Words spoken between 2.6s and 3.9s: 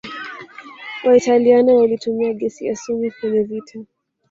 ya sumu kwenye vita